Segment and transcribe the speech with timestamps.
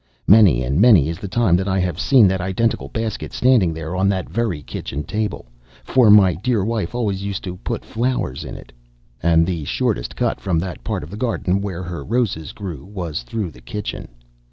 [0.27, 3.95] Many and many is the time that I have seen that identical basket standing there
[3.95, 5.45] on that very kitchen table,
[5.83, 8.59] for my dear wife always used it to put flowers in,
[9.21, 13.21] and the shortest cut from that part of the garden where her roses grew was
[13.21, 14.07] through the kitchen.